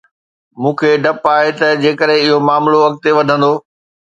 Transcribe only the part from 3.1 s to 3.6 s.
وڌندو.